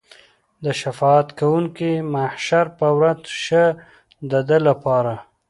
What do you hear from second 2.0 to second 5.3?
د محشر په ورځ شه د ده لپاره.